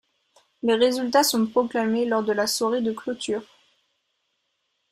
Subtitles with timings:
[0.63, 3.43] Les résultats sont proclamés lors de la soirée de clôture.